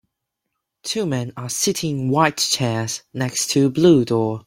[0.81, 4.39] Two men are sitting in white chairs next to a blue door.